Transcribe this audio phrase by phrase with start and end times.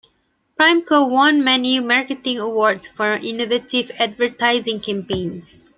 [0.59, 5.63] PrimeCo won many marketing awards for innovative advertising campaigns.